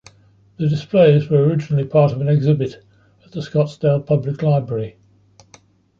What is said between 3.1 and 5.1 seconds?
at the Scottsdale Public Library.